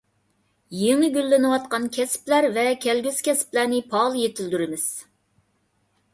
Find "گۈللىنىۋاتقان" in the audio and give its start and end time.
1.17-1.85